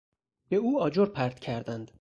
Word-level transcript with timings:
به 0.49 0.55
او 0.55 0.81
آجر 0.81 1.05
پرت 1.05 1.39
کردند. 1.39 1.89